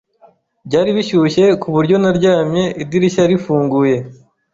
Byari 0.67 0.89
bishyushye 0.97 1.43
kuburyo 1.61 1.95
naryamye 2.03 2.63
idirishya 2.83 3.23
rifunguye. 3.31 3.95